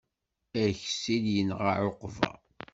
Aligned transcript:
Aksil 0.63 1.25
yenɣa 1.35 1.71
ɛuqba. 1.85 2.31